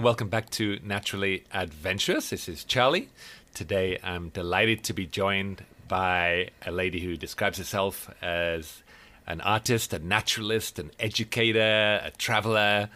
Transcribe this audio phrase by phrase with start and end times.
[0.00, 2.30] And welcome back to Naturally Adventurous.
[2.30, 3.10] This is Charlie.
[3.52, 8.82] Today I'm delighted to be joined by a lady who describes herself as
[9.26, 12.88] an artist, a naturalist, an educator, a traveler,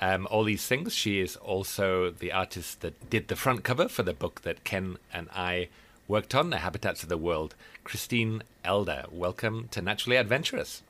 [0.00, 0.94] um, all these things.
[0.94, 4.98] She is also the artist that did the front cover for the book that Ken
[5.14, 5.68] and I
[6.08, 7.54] worked on, The Habitats of the World.
[7.84, 10.82] Christine Elder, welcome to Naturally Adventurous.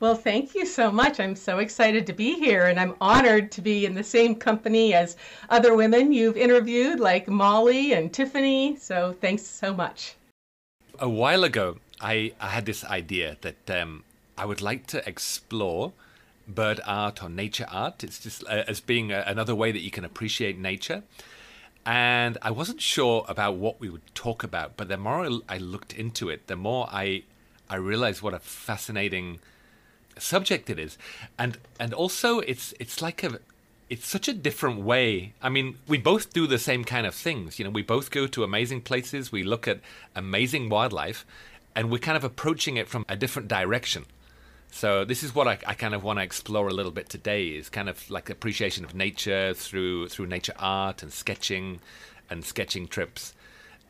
[0.00, 1.20] Well, thank you so much.
[1.20, 4.92] I'm so excited to be here, and I'm honored to be in the same company
[4.92, 5.16] as
[5.50, 8.76] other women you've interviewed, like Molly and Tiffany.
[8.76, 10.16] So thanks so much.
[10.98, 14.04] A while ago, I, I had this idea that um,
[14.36, 15.92] I would like to explore
[16.46, 18.04] bird art or nature art.
[18.04, 21.02] It's just uh, as being a, another way that you can appreciate nature.
[21.86, 25.92] And I wasn't sure about what we would talk about, but the more I looked
[25.92, 27.24] into it, the more I
[27.68, 29.40] I realized what a fascinating
[30.18, 30.98] subject it is,
[31.38, 33.38] and and also it's it's like a
[33.90, 35.34] it's such a different way.
[35.42, 37.58] I mean, we both do the same kind of things.
[37.58, 39.30] You know, we both go to amazing places.
[39.30, 39.80] We look at
[40.14, 41.26] amazing wildlife,
[41.76, 44.06] and we're kind of approaching it from a different direction.
[44.70, 47.48] So this is what I, I kind of want to explore a little bit today.
[47.48, 51.80] Is kind of like appreciation of nature through through nature art and sketching,
[52.30, 53.34] and sketching trips,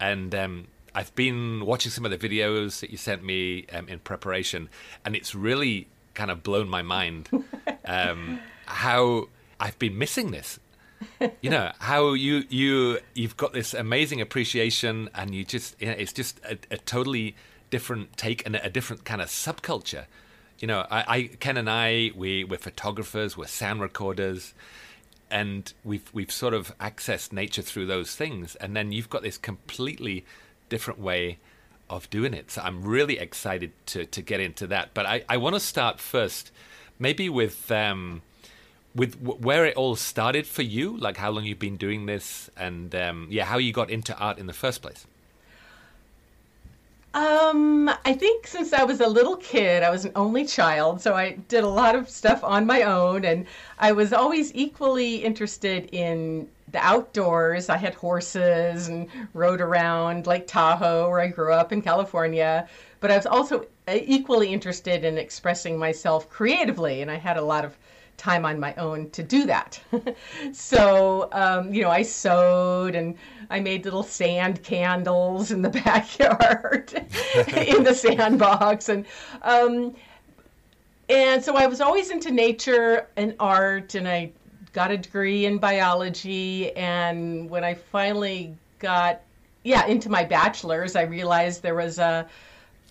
[0.00, 3.98] and um, I've been watching some of the videos that you sent me um, in
[3.98, 4.68] preparation,
[5.04, 7.28] and it's really kind of blown my mind
[7.84, 9.28] um, how
[9.60, 10.58] I've been missing this.
[11.42, 15.92] You know how you you you've got this amazing appreciation, and you just you know,
[15.92, 17.36] it's just a, a, totally
[17.68, 20.06] different take and a different kind of subculture.
[20.60, 24.54] You know, I, I Ken and I we we're photographers, we're sound recorders,
[25.30, 29.36] and we've we've sort of accessed nature through those things, and then you've got this
[29.36, 30.24] completely
[30.70, 31.38] different way
[31.88, 32.50] of doing it.
[32.50, 34.94] So I'm really excited to to get into that.
[34.94, 36.50] But I, I want to start first,
[36.98, 38.22] maybe with um,
[38.94, 42.50] with w- where it all started for you, like how long you've been doing this,
[42.56, 45.06] and um, yeah, how you got into art in the first place.
[47.14, 51.14] Um, I think since I was a little kid, I was an only child, so
[51.14, 53.46] I did a lot of stuff on my own, and
[53.78, 57.68] I was always equally interested in the outdoors.
[57.70, 62.68] I had horses and rode around Lake Tahoe, where I grew up in California.
[63.00, 67.64] But I was also equally interested in expressing myself creatively, and I had a lot
[67.64, 67.76] of
[68.16, 69.80] time on my own to do that.
[70.52, 73.16] so, um, you know, I sewed and
[73.50, 76.92] I made little sand candles in the backyard
[77.56, 78.88] in the sandbox.
[78.88, 79.06] And,
[79.42, 79.94] um,
[81.08, 84.32] and so I was always into nature and art, and I
[84.74, 86.76] got a degree in biology.
[86.76, 89.22] And when I finally got,
[89.62, 92.28] yeah, into my bachelor's, I realized there was a,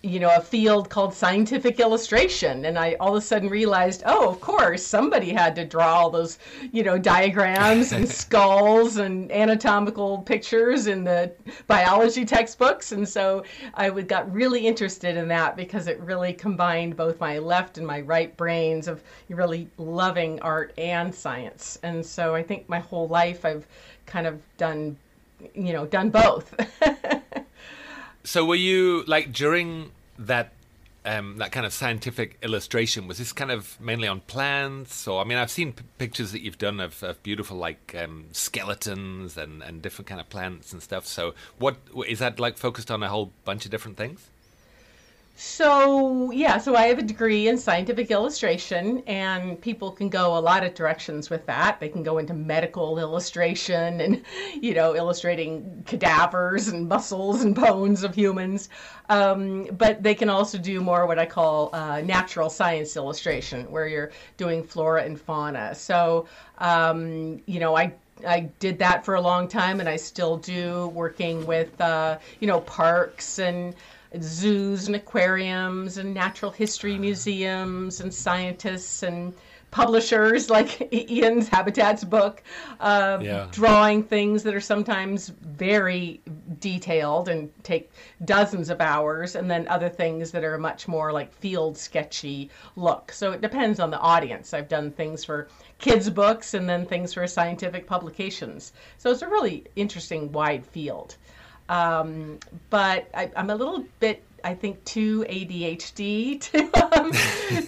[0.04, 2.66] you know, a field called scientific illustration.
[2.66, 6.10] And I all of a sudden realized, oh, of course, somebody had to draw all
[6.10, 6.38] those,
[6.72, 11.32] you know, diagrams and skulls and anatomical pictures in the
[11.66, 12.92] biology textbooks.
[12.92, 17.38] And so I would, got really interested in that because it really combined both my
[17.38, 21.78] left and my right brains of really loving art and science.
[21.82, 23.66] And so I think my whole life I've
[24.04, 24.98] kind of done,
[25.54, 26.54] you know, done both.
[28.24, 30.52] So were you like during that
[31.04, 33.06] um, that kind of scientific illustration?
[33.06, 35.06] Was this kind of mainly on plants?
[35.06, 38.26] or I mean, I've seen p- pictures that you've done of, of beautiful like um,
[38.32, 41.06] skeletons and, and different kind of plants and stuff.
[41.06, 41.76] So what
[42.08, 44.30] is that like focused on a whole bunch of different things?
[45.36, 50.38] So, yeah, so I have a degree in scientific illustration, and people can go a
[50.38, 51.80] lot of directions with that.
[51.80, 54.22] They can go into medical illustration and,
[54.60, 58.68] you know, illustrating cadavers and muscles and bones of humans.
[59.08, 63.88] Um, but they can also do more what I call uh, natural science illustration, where
[63.88, 65.74] you're doing flora and fauna.
[65.74, 66.28] So,
[66.58, 67.92] um, you know, I
[68.24, 72.46] I did that for a long time, and I still do, working with uh, you
[72.46, 73.74] know parks and
[74.20, 79.34] zoos and aquariums and natural history museums and scientists and
[79.74, 82.44] publishers like Ian's Habitats book,
[82.78, 83.48] uh, yeah.
[83.50, 86.20] drawing things that are sometimes very
[86.60, 87.90] detailed and take
[88.24, 93.10] dozens of hours, and then other things that are much more like field sketchy look.
[93.10, 94.54] So it depends on the audience.
[94.54, 98.72] I've done things for kids' books and then things for scientific publications.
[98.98, 101.16] So it's a really interesting wide field.
[101.68, 102.38] Um,
[102.70, 107.12] but I, am a little bit, I think, too ADHD to um,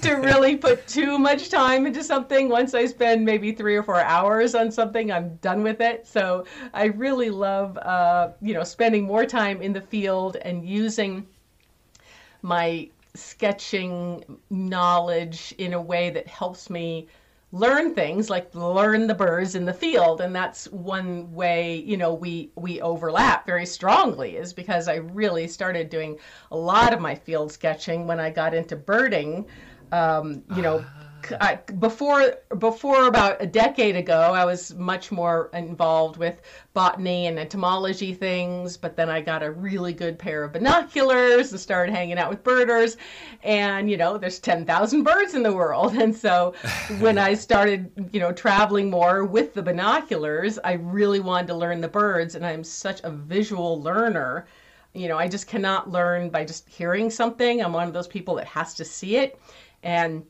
[0.01, 2.49] to really put too much time into something.
[2.49, 6.07] Once I spend maybe three or four hours on something, I'm done with it.
[6.07, 6.45] So
[6.75, 11.27] I really love, uh, you know, spending more time in the field and using
[12.43, 17.09] my sketching knowledge in a way that helps me
[17.53, 22.13] learn things like learn the birds in the field and that's one way you know
[22.13, 26.19] we we overlap very strongly is because i really started doing
[26.51, 29.47] a lot of my field sketching when i got into birding
[29.93, 30.85] um, you know
[31.79, 36.41] Before before about a decade ago, I was much more involved with
[36.75, 38.77] botany and entomology things.
[38.77, 42.45] But then I got a really good pair of binoculars and started hanging out with
[42.45, 42.97] birders.
[43.43, 46.55] And you know, there's ten thousand birds in the world, and so
[46.99, 51.81] when I started, you know, traveling more with the binoculars, I really wanted to learn
[51.81, 52.35] the birds.
[52.35, 54.47] And I'm such a visual learner.
[54.93, 57.63] You know, I just cannot learn by just hearing something.
[57.63, 59.39] I'm one of those people that has to see it,
[59.83, 60.25] and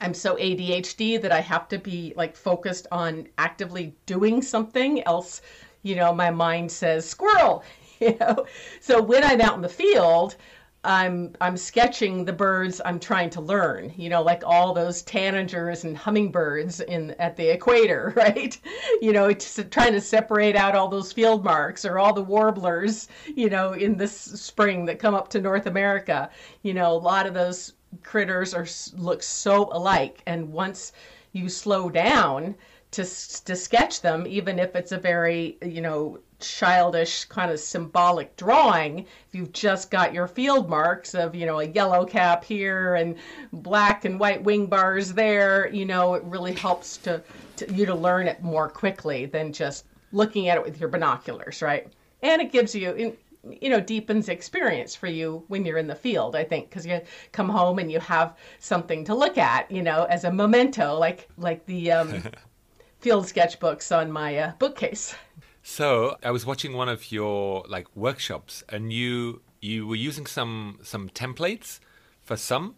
[0.00, 5.42] I'm so ADHD that I have to be like focused on actively doing something else,
[5.82, 7.64] you know, my mind says squirrel,
[8.00, 8.46] you know.
[8.80, 10.36] So when I'm out in the field,
[10.84, 15.82] I'm I'm sketching the birds I'm trying to learn, you know, like all those tanagers
[15.84, 18.56] and hummingbirds in at the equator, right?
[19.02, 23.50] You know, trying to separate out all those field marks or all the warblers, you
[23.50, 26.30] know, in this spring that come up to North America.
[26.62, 30.92] You know, a lot of those critters are look so alike and once
[31.32, 32.54] you slow down
[32.90, 38.34] to to sketch them even if it's a very you know childish kind of symbolic
[38.36, 42.94] drawing if you've just got your field marks of you know a yellow cap here
[42.94, 43.16] and
[43.52, 47.22] black and white wing bars there you know it really helps to,
[47.56, 51.60] to you to learn it more quickly than just looking at it with your binoculars
[51.62, 51.92] right?
[52.22, 53.16] And it gives you
[53.60, 57.00] you know deepens experience for you when you're in the field i think because you
[57.32, 61.28] come home and you have something to look at you know as a memento like
[61.38, 62.22] like the um,
[63.00, 65.14] field sketchbooks on my uh, bookcase.
[65.62, 70.78] So i was watching one of your like workshops and you you were using some
[70.82, 71.80] some templates
[72.22, 72.74] for some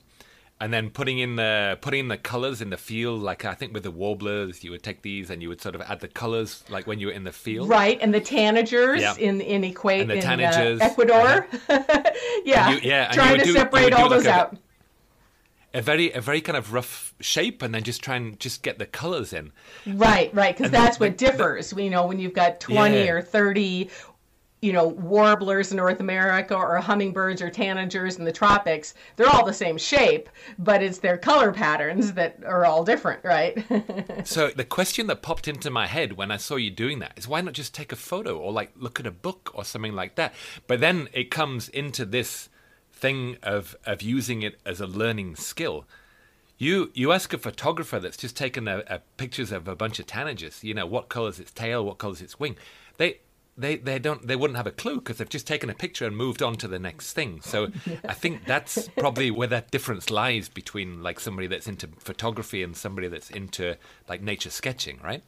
[0.61, 3.73] and then putting in the putting in the colors in the field like i think
[3.73, 6.63] with the warblers you would take these and you would sort of add the colors
[6.69, 7.69] like when you were in the field.
[7.69, 9.15] Right and the tanagers yeah.
[9.17, 11.49] in in equate and the tanagers, in uh, ecuador.
[11.69, 12.03] Uh-huh.
[12.45, 12.71] yeah.
[12.71, 14.57] You, yeah trying to do, separate all those out.
[15.73, 18.79] a very a very kind of rough shape and then just try and just get
[18.79, 19.53] the colors in.
[19.87, 23.11] Right right because that's the, what differs the, you know when you've got 20 yeah.
[23.11, 23.91] or 30
[24.63, 29.45] you know, warblers in North America or hummingbirds or tanagers in the tropics, they're all
[29.45, 30.29] the same shape,
[30.59, 33.65] but it's their color patterns that are all different, right?
[34.25, 37.27] so the question that popped into my head when I saw you doing that is
[37.27, 40.17] why not just take a photo or like look at a book or something like
[40.17, 40.35] that?
[40.67, 42.49] But then it comes into this
[42.93, 45.87] thing of of using it as a learning skill.
[46.59, 50.07] You you ask a photographer that's just taken a, a pictures of a bunch of
[50.07, 52.57] tanagers, you know, what colors its tail, what colors its wing.
[52.99, 53.21] They
[53.57, 56.17] they they don't they wouldn't have a clue because they've just taken a picture and
[56.17, 57.41] moved on to the next thing.
[57.43, 57.69] So
[58.09, 62.77] I think that's probably where that difference lies between like somebody that's into photography and
[62.77, 63.77] somebody that's into
[64.09, 65.23] like nature sketching, right?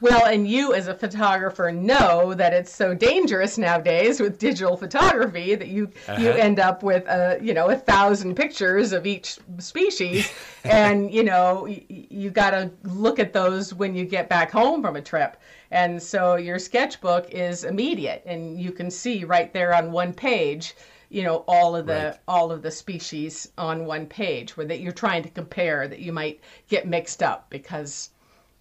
[0.00, 5.54] Well, and you as a photographer know that it's so dangerous nowadays with digital photography
[5.54, 6.20] that you uh-huh.
[6.20, 10.30] you end up with a you know a thousand pictures of each species,
[10.64, 14.82] and you know you, you got to look at those when you get back home
[14.82, 15.38] from a trip.
[15.70, 20.74] And so your sketchbook is immediate, and you can see right there on one page
[21.08, 22.18] you know all of the right.
[22.26, 26.12] all of the species on one page where that you're trying to compare that you
[26.12, 28.10] might get mixed up because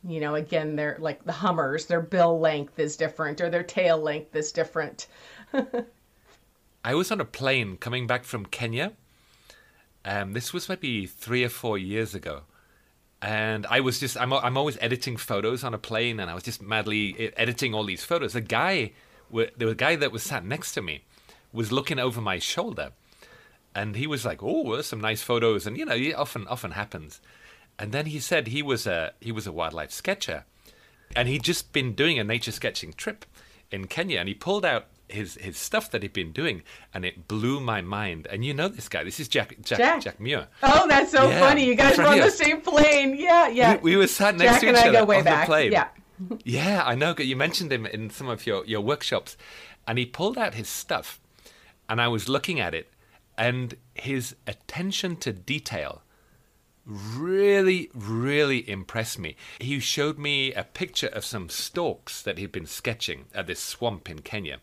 [0.07, 3.97] you know, again, they're like the Hummers, their bill length is different or their tail
[3.97, 5.07] length is different.
[6.83, 8.93] I was on a plane coming back from Kenya.
[10.03, 12.43] Um, this was maybe three or four years ago.
[13.25, 16.43] And I was just, I'm, I'm always editing photos on a plane, and I was
[16.43, 18.35] just madly editing all these photos.
[18.35, 18.91] A guy,
[19.31, 21.05] the guy that was sat next to me
[21.51, 22.91] was looking over my shoulder.
[23.73, 26.71] And he was like, "Oh, there's some nice photos," and you know, it often often
[26.71, 27.19] happens.
[27.79, 30.45] And then he said he was a he was a wildlife sketcher,
[31.15, 33.25] and he'd just been doing a nature sketching trip
[33.71, 37.27] in Kenya, and he pulled out his his stuff that he'd been doing, and it
[37.27, 38.27] blew my mind.
[38.29, 39.03] And you know this guy.
[39.03, 40.47] This is Jack Jack Jack, Jack Muir.
[40.63, 41.65] Oh, that's so yeah, funny.
[41.65, 43.15] You guys were on the same plane.
[43.17, 43.75] Yeah, yeah.
[43.77, 45.47] We, we were sat next Jack to each other on back.
[45.47, 45.71] the plane.
[45.71, 45.87] Yeah.
[46.43, 47.15] yeah, I know.
[47.17, 49.37] You mentioned him in some of your your workshops,
[49.87, 51.19] and he pulled out his stuff,
[51.89, 52.89] and I was looking at it,
[53.37, 56.01] and his attention to detail
[56.85, 59.35] really, really impressed me.
[59.59, 64.09] He showed me a picture of some storks that he'd been sketching at this swamp
[64.09, 64.59] in Kenya.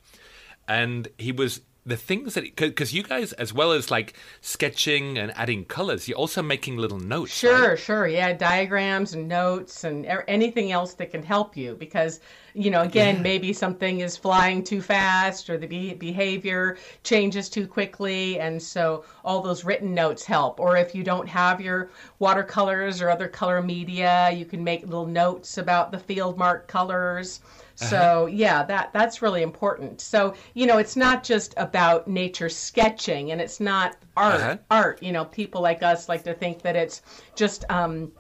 [0.73, 5.37] And he was the things that because you guys as well as like sketching and
[5.37, 7.79] adding colors you're also making little notes sure right?
[7.79, 12.21] sure yeah diagrams and notes and anything else that can help you because
[12.55, 13.23] you know again yeah.
[13.23, 19.05] maybe something is flying too fast or the be- behavior changes too quickly and so
[19.25, 23.61] all those written notes help or if you don't have your watercolors or other color
[23.61, 27.41] media you can make little notes about the field mark colors
[27.83, 27.91] uh-huh.
[27.91, 30.01] So yeah, that that's really important.
[30.01, 34.41] So you know, it's not just about nature sketching, and it's not art.
[34.41, 34.57] Uh-huh.
[34.71, 35.03] Art.
[35.03, 37.03] You know, people like us like to think that it's
[37.35, 37.65] just.
[37.71, 38.13] Um,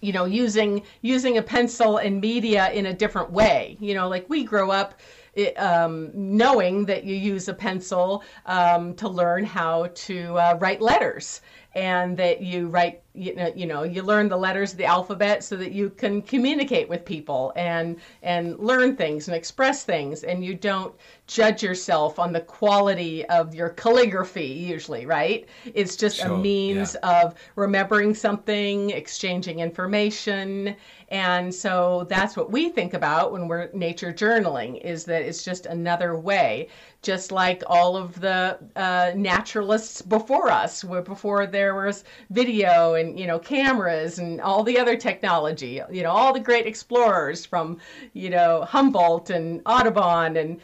[0.00, 3.78] you know, using using a pencil and media in a different way.
[3.80, 5.00] You know, like we grow up
[5.34, 10.80] it, um, knowing that you use a pencil um, to learn how to uh, write
[10.80, 11.40] letters
[11.74, 15.44] and that you write you know, you know you learn the letters of the alphabet
[15.44, 20.44] so that you can communicate with people and and learn things and express things and
[20.44, 20.94] you don't
[21.26, 26.96] judge yourself on the quality of your calligraphy usually right it's just sure, a means
[27.02, 27.22] yeah.
[27.22, 30.74] of remembering something exchanging information
[31.08, 35.66] and so that's what we think about when we're nature journaling is that it's just
[35.66, 36.68] another way
[37.04, 43.26] just like all of the uh, naturalists before us before there was video and you
[43.26, 47.78] know cameras and all the other technology you know all the great explorers from
[48.14, 50.60] you know humboldt and audubon and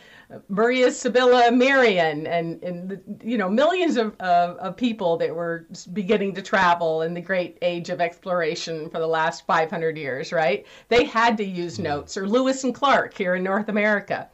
[0.48, 6.34] Maria Sibylla Merian and, and you know millions of, of, of, people that were beginning
[6.34, 10.64] to travel in the great age of exploration for the last 500 years, right?
[10.88, 11.84] They had to use hmm.
[11.84, 14.28] notes, or Lewis and Clark here in North America.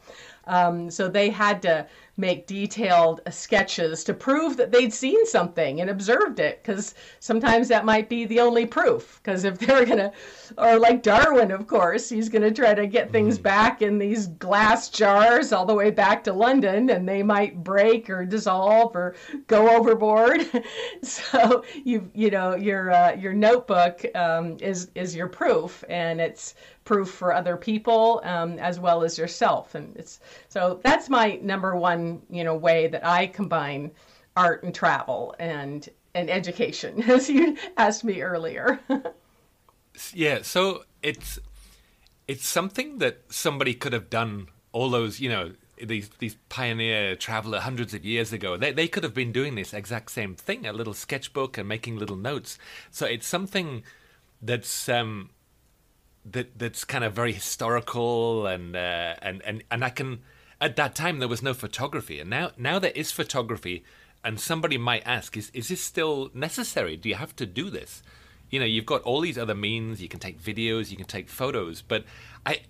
[0.46, 1.86] Um, so they had to
[2.16, 7.84] make detailed sketches to prove that they'd seen something and observed it because sometimes that
[7.84, 10.10] might be the only proof because if they're gonna
[10.56, 13.42] or like darwin of course he's gonna try to get things mm.
[13.42, 18.08] back in these glass jars all the way back to london and they might break
[18.08, 19.14] or dissolve or
[19.46, 20.40] go overboard
[21.02, 26.54] so you you know your uh, your notebook um, is is your proof and it's
[26.86, 29.74] proof for other people um, as well as yourself.
[29.74, 33.90] And it's so that's my number one you know way that i combine
[34.36, 38.80] art and travel and and education as you asked me earlier.
[40.12, 41.38] Yeah so it's
[42.28, 45.52] it's something that somebody could have done all those you know
[45.82, 48.58] these these pioneer traveler hundreds of years ago.
[48.58, 51.98] They, they could have been doing this exact same thing a little sketchbook and making
[51.98, 52.58] little notes.
[52.90, 53.84] So it's something
[54.42, 55.30] that's um
[56.32, 60.20] that that's kind of very historical and uh, and and and I can
[60.60, 62.20] at that time there was no photography.
[62.20, 63.84] And now now there is photography.
[64.24, 66.96] And somebody might ask is is this still necessary?
[66.96, 68.02] Do you have to do this?
[68.50, 70.02] You know you've got all these other means.
[70.02, 70.90] You can take videos.
[70.90, 71.82] You can take photos.
[71.82, 72.04] But
[72.44, 72.60] I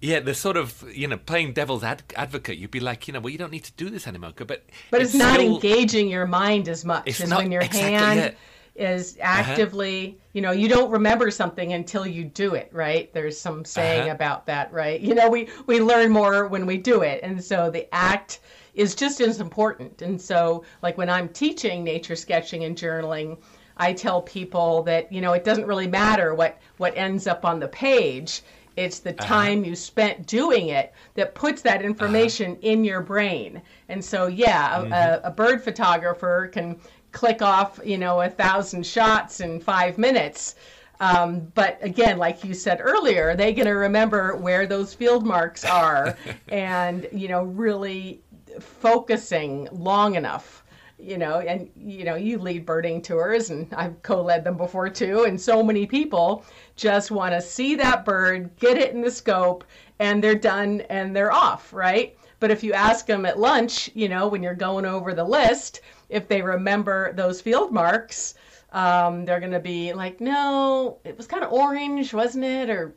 [0.00, 2.56] yeah, the sort of you know playing devil's ad- advocate.
[2.56, 4.32] You'd be like, you know, well, you don't need to do this anymore.
[4.34, 4.48] But
[4.90, 7.92] but it's, it's not still, engaging your mind as much as not, when your exactly,
[7.92, 8.30] hand yeah
[8.78, 9.42] is uh-huh.
[9.42, 10.16] actively uh-huh.
[10.32, 14.14] you know you don't remember something until you do it right there's some saying uh-huh.
[14.14, 17.70] about that right you know we we learn more when we do it and so
[17.70, 18.40] the act
[18.74, 23.38] is just as important and so like when i'm teaching nature sketching and journaling
[23.76, 27.58] i tell people that you know it doesn't really matter what what ends up on
[27.58, 28.42] the page
[28.76, 29.26] it's the uh-huh.
[29.26, 29.70] time uh-huh.
[29.70, 32.60] you spent doing it that puts that information uh-huh.
[32.62, 33.62] in your brain.
[33.88, 34.92] And so, yeah, mm-hmm.
[34.92, 36.78] a, a, bird photographer can
[37.12, 40.56] click off, you know, a thousand shots in five minutes.
[40.98, 45.64] Um, but again, like you said earlier, they're going to remember where those field marks
[45.64, 46.16] are
[46.48, 48.22] and, you know, really
[48.60, 50.64] focusing long enough
[50.98, 55.24] you know, and you know, you lead birding tours, and I've co-led them before too.
[55.24, 56.44] And so many people
[56.74, 59.64] just want to see that bird, get it in the scope,
[59.98, 62.16] and they're done and they're off, right?
[62.40, 65.80] But if you ask them at lunch, you know, when you're going over the list,
[66.08, 68.34] if they remember those field marks,
[68.72, 72.70] um, they're going to be like, no, it was kind of orange, wasn't it?
[72.70, 72.94] Or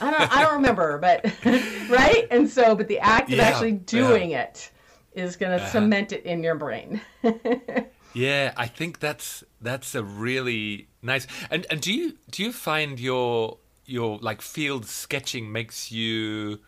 [0.00, 2.26] I don't, I don't remember, but right.
[2.30, 4.44] And so, but the act of yeah, actually doing yeah.
[4.44, 4.70] it
[5.14, 5.72] is going to uh-huh.
[5.72, 7.00] cement it in your brain.
[8.14, 11.26] yeah, I think that's that's a really nice.
[11.50, 16.60] And and do you do you find your your like field sketching makes you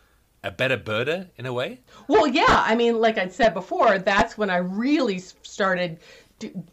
[0.45, 1.81] a better birder in a way?
[2.07, 2.63] Well, yeah.
[2.67, 5.99] I mean, like I said before, that's when I really started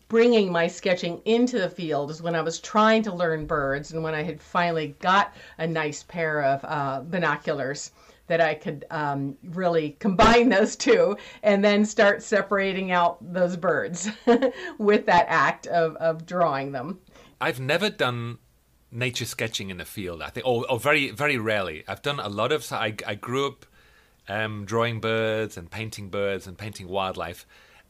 [0.09, 4.03] bringing my sketching into the field is when I was trying to learn birds and
[4.03, 7.91] when I had finally got a nice pair of uh, binoculars
[8.27, 14.09] that I could um, really combine those two and then start separating out those birds
[14.77, 16.99] with that act of, of drawing them.
[17.39, 18.39] I've never done
[18.91, 20.21] nature sketching in the field.
[20.21, 21.83] I think, or, or very very rarely.
[21.87, 22.71] I've done a lot of.
[22.71, 23.65] I I grew up
[24.27, 27.45] um, drawing birds and painting birds and painting wildlife.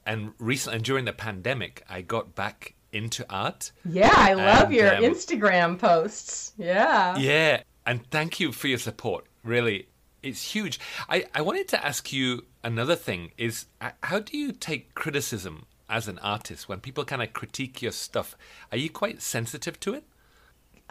[0.05, 3.71] And recently, and during the pandemic, I got back into art.
[3.85, 6.53] Yeah, I love And, your um, Instagram posts.
[6.57, 7.17] Yeah.
[7.17, 9.25] Yeah, and thank you for your support.
[9.43, 9.87] Really,
[10.23, 10.79] it's huge.
[11.07, 15.65] I, I wanted to ask you another thing: is uh, how do you take criticism
[15.89, 18.35] as an artist when people kind of critique your stuff?
[18.71, 20.03] Are you quite sensitive to it?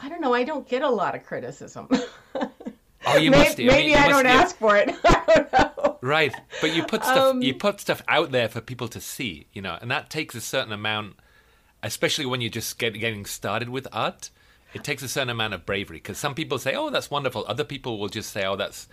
[0.03, 0.33] I don't know.
[0.35, 1.89] I don't get a lot of criticism.
[3.07, 3.59] Oh, you maybe must.
[3.59, 4.91] I mean, maybe I must- don't you- ask for it.
[5.05, 5.99] I don't know.
[6.03, 9.47] Right, but you put stuff Um, you put stuff out there for people to see,
[9.55, 11.17] you know, and that takes a certain amount,
[11.83, 14.29] especially when you're just get, getting started with art.
[14.75, 17.65] It takes a certain amount of bravery because some people say, "Oh, that's wonderful." Other
[17.65, 18.87] people will just say, "Oh, that's,"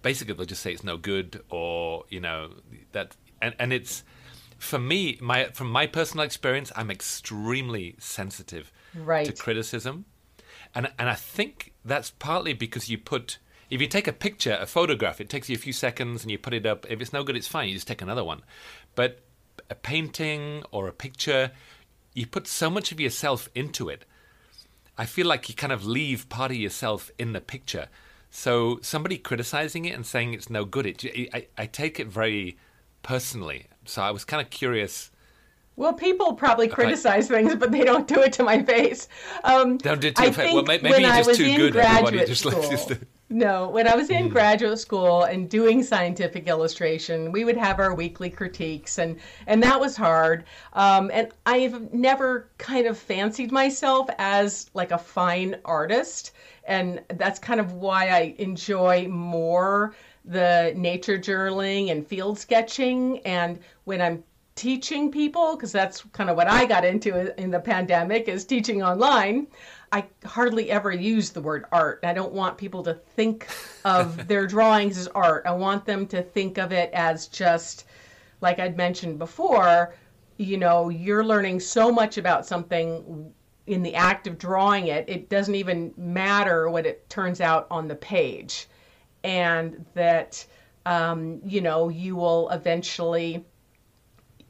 [0.00, 2.54] basically they'll just say it's no good, or you know
[2.92, 4.04] that, and and it's
[4.58, 9.38] for me, my from my personal experience, I'm extremely sensitive to Right.
[9.38, 10.06] criticism,
[10.74, 13.38] and and I think that's partly because you put
[13.70, 16.38] if you take a picture, a photograph, it takes you a few seconds and you
[16.38, 16.86] put it up.
[16.90, 17.68] If it's no good, it's fine.
[17.68, 18.42] You just take another one.
[18.96, 19.20] But
[19.70, 21.52] a painting or a picture,
[22.12, 24.04] you put so much of yourself into it.
[24.98, 27.88] I feel like you kind of leave part of yourself in the picture.
[28.30, 32.58] So somebody criticizing it and saying it's no good, it, I, I take it very
[33.02, 33.66] personally.
[33.84, 35.10] So I was kind of curious.
[35.80, 39.08] Well, people probably criticize things, but they don't do it to my face.
[39.44, 40.52] Um, Don't do it to I your face.
[40.52, 41.74] Well, maybe when you're just too good.
[41.74, 42.98] Everybody just school, likes to.
[43.30, 47.94] No, when I was in graduate school and doing scientific illustration, we would have our
[47.94, 50.44] weekly critiques, and and that was hard.
[50.74, 56.32] Um, and I've never kind of fancied myself as like a fine artist,
[56.64, 59.94] and that's kind of why I enjoy more
[60.26, 63.20] the nature journaling and field sketching.
[63.20, 64.22] And when I'm
[64.54, 68.82] teaching people, because that's kind of what I got into in the pandemic, is teaching
[68.82, 69.46] online.
[69.92, 72.00] I hardly ever use the word art.
[72.04, 73.48] I don't want people to think
[73.84, 75.44] of their drawings as art.
[75.46, 77.86] I want them to think of it as just,
[78.40, 79.94] like I'd mentioned before,
[80.36, 83.32] you know, you're learning so much about something
[83.66, 87.86] in the act of drawing it, it doesn't even matter what it turns out on
[87.86, 88.68] the page.
[89.22, 90.44] And that,
[90.86, 93.44] um, you know, you will eventually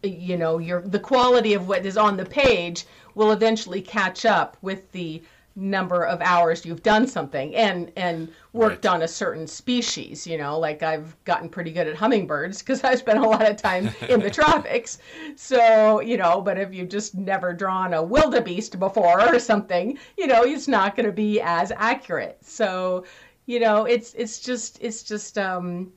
[0.03, 4.57] you know your the quality of what is on the page will eventually catch up
[4.63, 5.23] with the
[5.57, 8.95] number of hours you've done something and and worked Right.
[8.95, 13.01] on a certain species you know like i've gotten pretty good at hummingbirds because i've
[13.01, 14.99] spent a lot of time in the tropics
[15.37, 20.27] so you know but if you've just never drawn a wildebeest before or something you
[20.27, 23.05] know it's not going to be as accurate so
[23.47, 25.93] you know it's it's just it's just um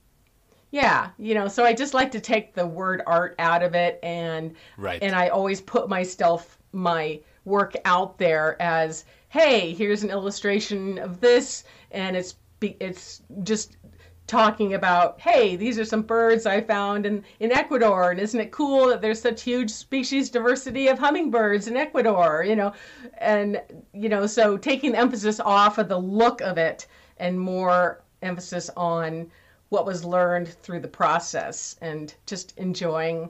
[0.74, 4.00] yeah, you know, so I just like to take the word art out of it
[4.02, 5.04] and Right.
[5.04, 11.22] and I always put myself my work out there as, hey, here's an illustration of
[11.22, 13.78] this and it's be, it's just
[14.26, 18.52] talking about, hey, these are some birds I found in in Ecuador and isn't it
[18.52, 22.74] cool that there's such huge species diversity of hummingbirds in Ecuador, you know?
[23.20, 23.62] And
[23.94, 28.72] you know, so taking the emphasis off of the look of it and more emphasis
[28.76, 29.30] on
[29.74, 33.30] what was learned through the process and just enjoying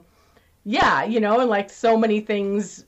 [0.64, 2.84] yeah you know and like so many things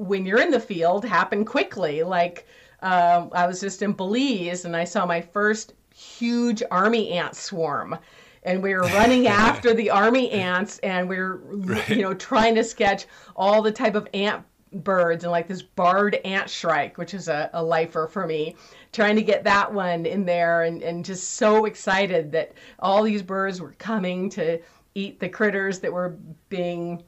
[0.00, 2.02] when you're in the field happen quickly.
[2.02, 2.46] Like
[2.82, 7.98] um, i was just in belize and i saw my first huge army ant swarm.
[8.42, 11.42] And we were running after the army ants and we were
[11.88, 16.14] you know trying to sketch all the type of ant birds and like this barred
[16.24, 18.54] ant shrike which is a, a lifer for me
[18.92, 23.22] trying to get that one in there and, and just so excited that all these
[23.22, 24.60] birds were coming to
[24.94, 26.16] eat the critters that were
[26.48, 27.02] being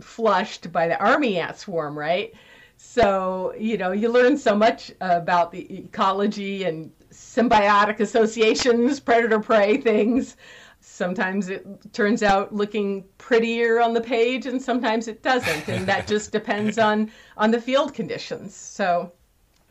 [0.00, 2.32] flushed by the army ant swarm right?
[2.76, 9.78] So you know you learn so much about the ecology and symbiotic associations predator prey
[9.78, 10.36] things
[10.80, 16.06] sometimes it turns out looking prettier on the page and sometimes it doesn't and that
[16.12, 19.12] just depends on on the field conditions so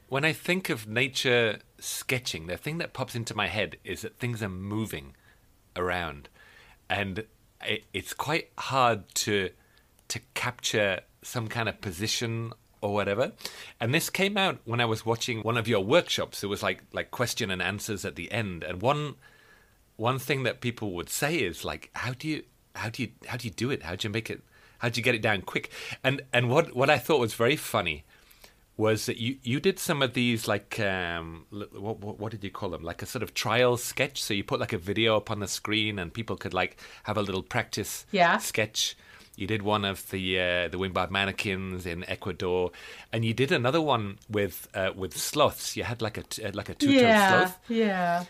[0.09, 4.17] When I think of nature sketching, the thing that pops into my head is that
[4.17, 5.15] things are moving
[5.75, 6.29] around,
[6.89, 7.25] and
[7.65, 9.49] it, it's quite hard to
[10.09, 13.33] to capture some kind of position or whatever.
[13.81, 16.43] And this came out when I was watching one of your workshops.
[16.43, 19.15] It was like like question and answers at the end, and one
[19.97, 22.43] one thing that people would say is like, how do you
[22.75, 23.83] how do you how do you do it?
[23.83, 24.41] How do you make it?
[24.79, 25.69] How do you get it down quick?
[26.03, 28.03] And and what what I thought was very funny
[28.77, 32.51] was that you, you did some of these like um what, what what did you
[32.51, 35.31] call them like a sort of trial sketch so you put like a video up
[35.31, 38.37] on the screen and people could like have a little practice Yeah.
[38.37, 38.95] sketch
[39.35, 42.69] you did one of the uh, the wingbarred manakins in Ecuador
[43.11, 46.51] and you did another one with uh, with sloths you had like a t- uh,
[46.53, 48.25] like a two-toed yeah sloth yeah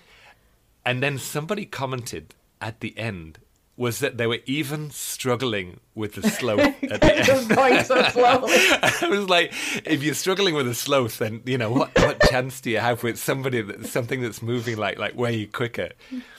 [0.88, 3.40] And then somebody commented at the end
[3.76, 7.56] was that they were even struggling with the sloth at the It was end.
[7.56, 8.54] going so slowly.
[8.58, 9.54] I was like,
[9.86, 13.04] if you're struggling with a sloth, then you know what what chance do you have
[13.04, 15.90] with somebody that something that's moving like like way quicker?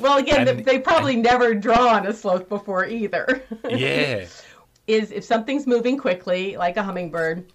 [0.00, 3.42] Well, again, And- they probably never drawn a sloth before either.
[3.68, 4.26] Yeah,
[4.88, 7.52] is if something's moving quickly, like a hummingbird,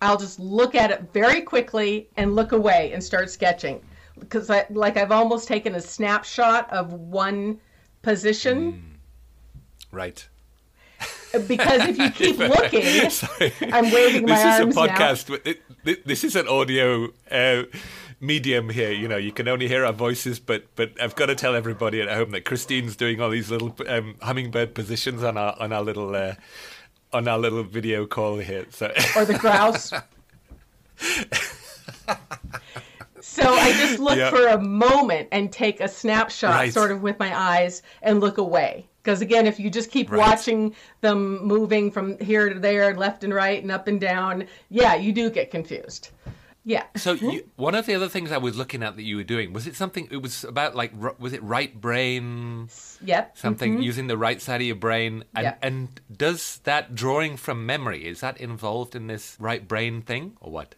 [0.00, 3.82] I'll just look at it very quickly and look away and start sketching.
[4.20, 7.60] Because, I, like, I've almost taken a snapshot of one
[8.02, 8.98] position.
[9.90, 10.28] right.
[11.46, 13.52] Because if you keep looking, Sorry.
[13.72, 15.40] I'm waving my this arms is a podcast.
[15.44, 17.62] it, this is an audio uh,
[18.20, 18.90] medium here.
[18.92, 22.00] You know, you can only hear our voices, but but I've got to tell everybody
[22.00, 25.82] at home that Christine's doing all these little um, hummingbird positions on our on our
[25.82, 26.34] little uh,
[27.12, 28.66] on our little video call here.
[28.70, 29.92] So or the grouse.
[33.40, 34.30] so I just look Yeah.
[34.30, 36.72] for a moment and take a snapshot, Right.
[36.72, 38.86] sort of with my eyes, and look away.
[39.02, 40.18] Because again, if you just keep Right.
[40.18, 44.94] watching them moving from here to there, left and right, and up and down, yeah,
[44.94, 46.10] you do get confused.
[46.62, 46.84] Yeah.
[46.94, 49.54] So you, one of the other things I was looking at that you were doing
[49.54, 50.06] was it something?
[50.10, 52.68] It was about like was it right brain
[53.02, 53.38] Yep.
[53.38, 53.82] something mm-hmm.
[53.82, 55.54] using the right side of your brain and Yeah.
[55.62, 60.52] and does that drawing from memory is that involved in this right brain thing or
[60.52, 60.74] what?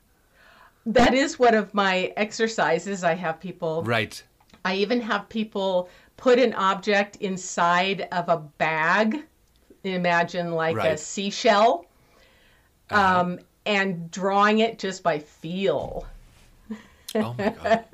[0.86, 3.04] That is one of my exercises.
[3.04, 4.22] I have people Right.
[4.64, 9.24] I even have people put an object inside of a bag.
[9.84, 11.00] Imagine like a Right.
[11.00, 11.86] seashell,
[12.90, 16.06] um, and drawing it just by feel.
[17.14, 17.84] Oh my god.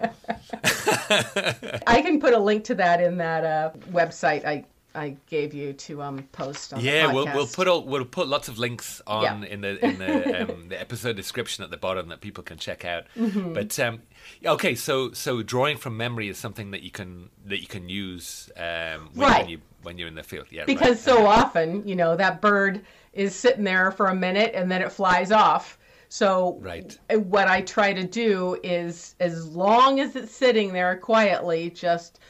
[1.86, 4.64] I can put a link to that in that uh, website I,
[4.98, 8.28] I gave you to um, post on Yeah, the we'll we'll put all, we'll put
[8.28, 9.48] lots of links on Yeah.
[9.52, 12.84] in the in the um, the episode description at the bottom that people can check
[12.84, 13.04] out.
[13.16, 13.52] Mm-hmm.
[13.54, 14.02] But um,
[14.44, 18.50] okay, so so drawing from memory is something that you can that you can use
[18.56, 19.40] um, when, Right.
[19.42, 20.46] when you when you're in the field.
[20.50, 20.98] Yeah, because right.
[20.98, 22.82] so often you know that bird
[23.12, 25.78] is sitting there for a minute and then it flies off
[26.10, 26.98] so Right.
[27.10, 32.20] what i try to do is as long as it's sitting there quietly just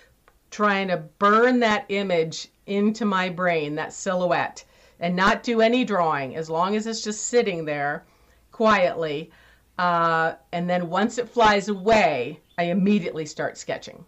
[0.51, 4.65] trying to burn that image into my brain that silhouette
[5.01, 8.05] and not do any drawing as long as it's just sitting there
[8.53, 9.31] quietly
[9.79, 14.05] uh, and then once it flies away i immediately start sketching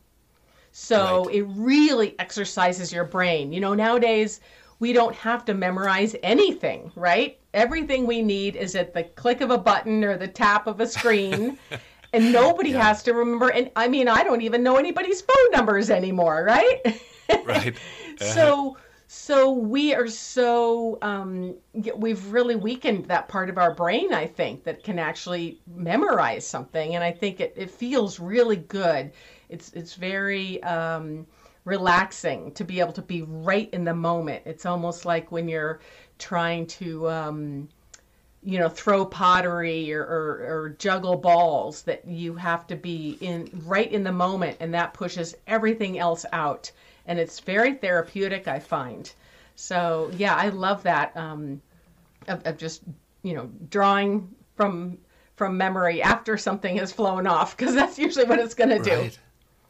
[0.73, 1.35] so Right.
[1.37, 3.53] it really exercises your brain.
[3.53, 4.41] You know, nowadays
[4.79, 7.39] we don't have to memorize anything, right?
[7.53, 10.87] Everything we need is at the click of a button or the tap of a
[10.87, 11.59] screen.
[12.13, 15.91] and nobody has to remember and I mean, I don't even know anybody's phone numbers
[15.91, 16.81] anymore, right?
[17.45, 17.77] right.
[18.19, 21.57] so so we are so um,
[21.97, 26.95] we've really weakened that part of our brain i think that can actually memorize something
[26.95, 29.13] and i think it, it feels really good.
[29.51, 31.27] It's it's very um,
[31.65, 34.43] relaxing to be able to be right in the moment.
[34.47, 35.81] It's almost like when you're
[36.19, 37.69] trying to um,
[38.43, 43.51] you know throw pottery or, or, or juggle balls that you have to be in
[43.67, 46.71] right in the moment and that pushes everything else out
[47.11, 49.13] and it's very therapeutic i find
[49.57, 51.61] so yeah i love that um,
[52.29, 52.83] of, of just
[53.23, 54.97] you know drawing from
[55.37, 58.97] from memory after something has flown off because that's usually what it's going to do
[58.97, 59.19] Right.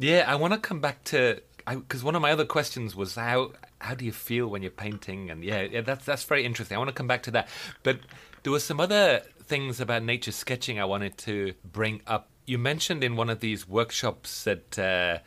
[0.00, 3.52] Yeah, I want to come back to because one of my other questions was how
[3.82, 6.74] how do you feel when you're painting, and yeah, yeah, that's that's very interesting.
[6.74, 7.48] I want to come back to that,
[7.82, 7.98] but
[8.42, 12.30] there were some other things about nature sketching I wanted to bring up.
[12.46, 14.78] You mentioned in one of these workshops that.
[14.78, 15.18] Uh,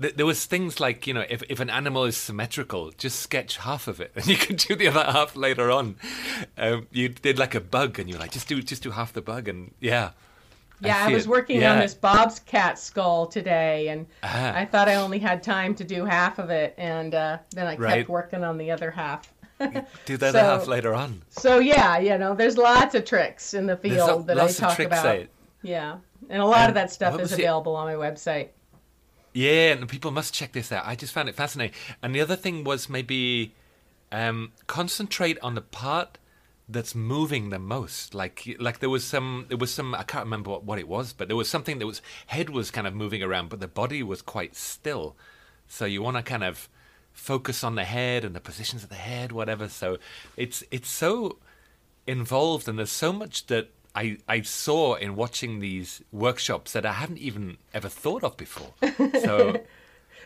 [0.00, 3.86] there was things like you know if, if an animal is symmetrical just sketch half
[3.86, 5.96] of it and you can do the other half later on
[6.58, 9.20] um, you did like a bug and you're like just do just do half the
[9.22, 10.10] bug and yeah
[10.82, 11.28] Yeah, I, see was it.
[11.28, 14.54] working on this bobcat skull today, and Ah.
[14.56, 17.76] I thought I only had time to do half of it, and uh, then I
[17.76, 17.96] Right.
[17.98, 19.30] kept working on the other half.
[20.06, 23.52] do the other So- half later on So yeah, you know, there's lots of tricks
[23.52, 25.04] in the field a- that I talk about.
[25.04, 25.26] eh?
[25.62, 25.96] Yeah,
[26.30, 28.48] and a lot of that stuff is was it- available on my website.
[29.32, 30.84] Yeah, and people must check this out.
[30.86, 31.76] I just found it fascinating.
[32.02, 33.54] And the other thing was maybe
[34.10, 36.18] um, concentrate on the part
[36.68, 38.14] that's moving the most.
[38.14, 39.94] Like, like there was some, there was some.
[39.94, 42.70] I can't remember what, what it was, but there was something that was head was
[42.70, 45.16] kind of moving around, but the body was quite still.
[45.68, 46.68] So you want to kind of
[47.12, 49.68] focus on the head and the positions of the head, whatever.
[49.68, 49.98] So
[50.36, 51.38] it's it's so
[52.06, 56.92] involved, and there's so much that I I saw in watching these workshops that I
[56.92, 58.72] hadn't even ever thought of before.
[59.20, 59.60] So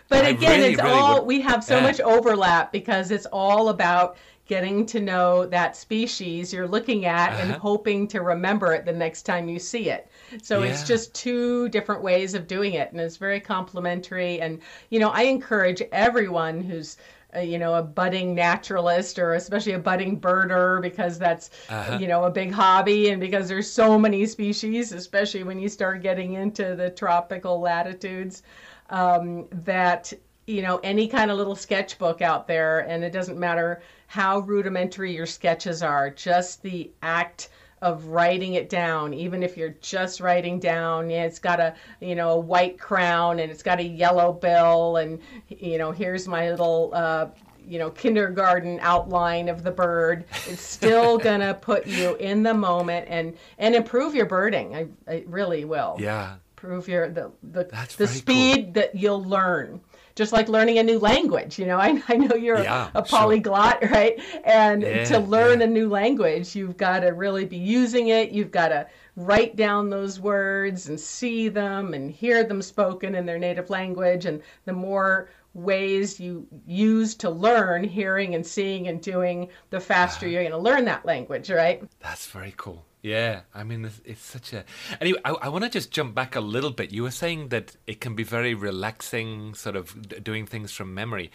[0.08, 1.82] But again, really, it's really all would- we have so yeah.
[1.82, 7.52] much overlap because it's all about getting to know that species you're looking at and
[7.52, 7.60] Uh-huh.
[7.60, 10.08] hoping to remember it the next time you see it.
[10.42, 14.40] So it's just two different ways of doing it, and it's very complementary.
[14.42, 16.98] And you know, I encourage everyone who's
[17.36, 21.98] uh, you know a budding naturalist or especially a budding birder because that's Uh-huh.
[22.00, 26.02] you know a big hobby and because there's so many species especially when you start
[26.02, 28.42] getting into the tropical latitudes
[28.90, 30.12] um, that
[30.46, 35.14] you know any kind of little sketchbook out there and it doesn't matter how rudimentary
[35.14, 37.48] your sketches are just the act
[37.84, 39.12] of writing it down.
[39.12, 43.38] Even if you're just writing down yeah, it's got a you know a white crown
[43.40, 47.26] and it's got a yellow bill and you know here's my little uh,
[47.68, 50.24] you know kindergarten outline of the bird.
[50.48, 54.74] It's still gonna put you in the moment and and improve your birding.
[54.74, 55.96] I, I really will.
[56.00, 56.36] Yeah.
[56.56, 59.82] improve your the the, That's the speed that you'll learn
[60.14, 63.06] just like learning a new language you know i, I know you're Yeah, a, a
[63.06, 63.18] sure.
[63.18, 65.66] polyglot right and Yeah, to learn yeah.
[65.66, 69.90] a new language you've got to really be using it you've got to write down
[69.90, 74.72] those words and see them and hear them spoken in their native language and the
[74.72, 80.32] more ways you use to learn hearing and seeing and doing the faster uh-huh.
[80.32, 82.84] you're going to learn that language right That's very cool.
[83.04, 84.64] Yeah, I mean, it's, it's such a.
[84.98, 86.90] Anyway, I, I want to just jump back a little bit.
[86.90, 90.94] You were saying that it can be very relaxing, sort of d- doing things from
[90.94, 91.30] memory.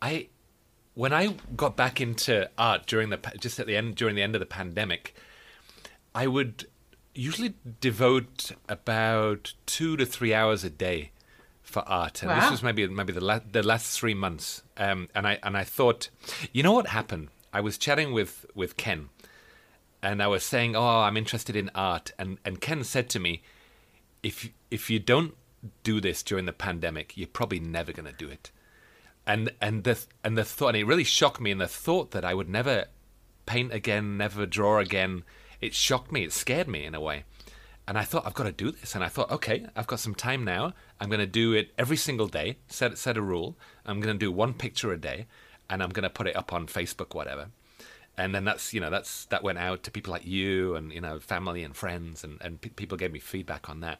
[0.00, 0.28] I,
[0.94, 4.34] when I got back into art during the just at the end during the end
[4.34, 5.14] of the pandemic,
[6.14, 6.68] I would
[7.14, 11.10] usually devote about two to three hours a day
[11.60, 14.62] for art, and this was maybe maybe the la- the last three months.
[14.78, 16.08] Um, and I and I thought,
[16.50, 17.28] you know what happened?
[17.52, 19.10] I was chatting with with Ken,
[20.04, 23.42] and I was saying, "Oh, I'm interested in art," and and Ken said to me,
[24.22, 25.34] "If if you don't
[25.82, 28.50] do this during the pandemic, you're probably never going to do it."
[29.26, 32.24] And and the and the thought, and it really shocked me, and the thought that
[32.24, 32.86] I would never
[33.46, 35.24] paint again, never draw again,
[35.60, 36.24] it shocked me.
[36.24, 37.24] It scared me in a way.
[37.86, 38.94] And I thought I've got to do this.
[38.94, 40.72] And I thought, okay, I've got some time now.
[41.00, 42.56] I'm going to do it every single day.
[42.68, 43.56] Set set a rule.
[43.84, 45.26] I'm going to do one picture a day,
[45.68, 47.48] and I'm going to put it up on Facebook, whatever.
[48.16, 51.00] And then that's you know that's that went out to people like you and you
[51.00, 53.98] know family and friends, and and pe- people gave me feedback on that.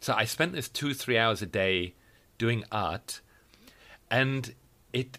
[0.00, 1.94] So I spent this two three hours a day
[2.38, 3.20] doing art,
[4.10, 4.54] and
[4.92, 5.18] it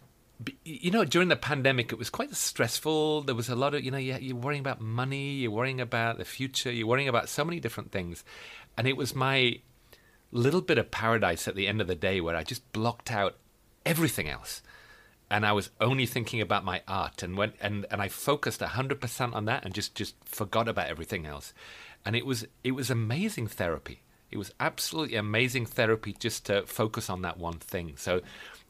[0.66, 3.22] you know during the pandemic it was quite stressful.
[3.22, 6.26] There was a lot of you know you're worrying about money you're worrying about the
[6.26, 8.24] future you're worrying about so many different things.
[8.76, 9.60] And it was my
[10.32, 13.36] little bit of paradise at the end of the day where i just blocked out
[13.86, 14.62] everything else
[15.32, 19.34] and i was only thinking about my art and when and, and i focused 100%
[19.34, 21.54] on that and just just forgot about everything else.
[22.06, 24.02] And it was it was amazing therapy.
[24.32, 27.94] It was absolutely amazing therapy just to focus on that one thing.
[27.98, 28.22] So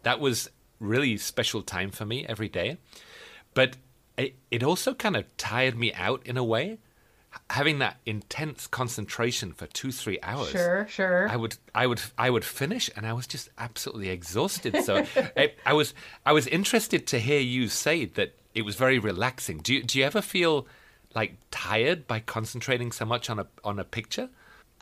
[0.03, 2.77] that was really special time for me every day.
[3.53, 3.77] But
[4.17, 6.79] it, it also kind of tired me out in a way
[7.49, 12.29] having that intense concentration for two three hours sure sure I would, I would, I
[12.29, 14.83] would finish, and I was just absolutely exhausted.
[14.83, 15.05] So
[15.37, 15.93] I, I was,
[16.25, 19.59] I was interested to hear you say that it was very relaxing.
[19.59, 20.67] Do you, do you ever feel
[21.15, 24.29] like tired by concentrating so much on a on a picture?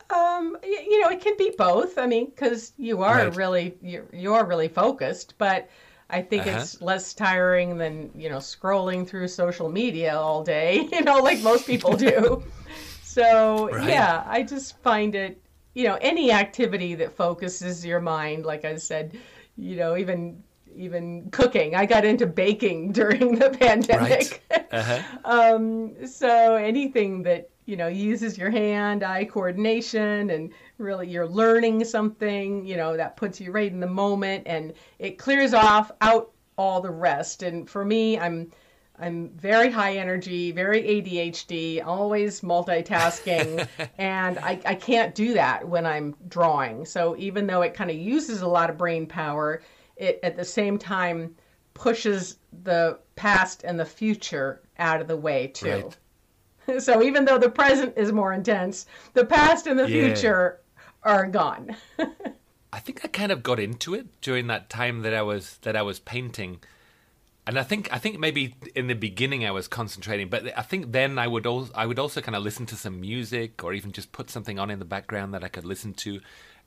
[0.09, 1.99] Um, you know, it can be both.
[1.99, 3.35] I mean, because you are Right.
[3.35, 5.69] really you're, you're really focused, but
[6.09, 6.57] I think Uh-huh.
[6.59, 10.87] it's less tiring than you know scrolling through social media all day.
[10.91, 12.43] You know, like most people do.
[13.03, 13.89] so Right.
[13.89, 15.41] yeah, I just find it.
[15.75, 19.17] You know, any activity that focuses your mind, like I said,
[19.57, 20.43] you know, even
[20.75, 21.75] even cooking.
[21.75, 24.43] I got into baking during the pandemic.
[24.71, 25.01] Uh-huh.
[25.25, 32.65] Um, so anything that you know uses your hand-eye coordination and really you're learning something,
[32.65, 36.81] you know, that puts you right in the moment and it clears off out all
[36.81, 37.43] the rest.
[37.43, 38.51] And for me, I'm
[39.01, 43.65] I'm very high energy, very ADHD, always multitasking,
[43.97, 46.85] and I, I can't do that when I'm drawing.
[46.85, 49.61] So even though it kind of uses a lot of brain power,
[49.95, 51.35] it at the same time
[51.75, 55.91] pushes the past and the future out of the way too.
[56.79, 60.13] So even though the present is more intense, the past and the Yeah.
[60.13, 60.59] future
[61.03, 61.75] are gone.
[62.73, 65.75] I think I kind of got into it during that time that I was that
[65.75, 66.59] I was painting,
[67.47, 70.91] and I think I think maybe in the beginning I was concentrating, but I think
[70.91, 73.91] then I would also I would also kind of listen to some music or even
[73.91, 76.19] just put something on in the background that I could listen to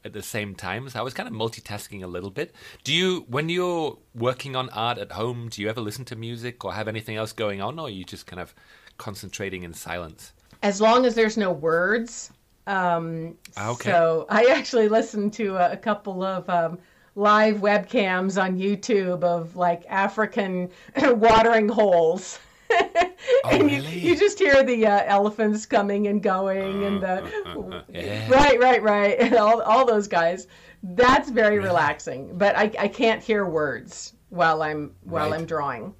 [0.05, 0.89] at the same time.
[0.89, 2.53] So I was kind of multitasking a little bit.
[2.83, 5.49] Do you when you're working on art at home?
[5.51, 8.05] Do you ever listen to music or have anything else going on, or are you
[8.05, 8.53] just kind of
[8.99, 10.33] concentrating in silence?
[10.63, 12.31] as long as there's no words.
[12.69, 13.91] Um, Ah, Okay.
[13.91, 16.79] So I actually listened to a, a couple of um,
[17.17, 20.71] live webcams on YouTube of like African
[21.03, 22.39] watering holes.
[22.71, 22.79] Oh,
[23.51, 23.99] and really?
[23.99, 27.25] you, you just hear the uh, elephants coming and going and the
[27.57, 28.29] uh, yeah.
[28.31, 30.47] right right right and all, all those guys
[30.85, 35.41] that's very relaxing but I, I can't hear words while i'm while Right.
[35.41, 35.95] i'm drawing